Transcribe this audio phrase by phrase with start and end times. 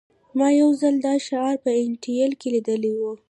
[0.37, 3.01] ما یو ځل دا شعار په انټیل کې لیدلی و